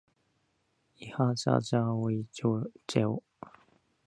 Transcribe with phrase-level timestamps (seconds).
[0.97, 3.23] いはじゃじゃおいじぇお。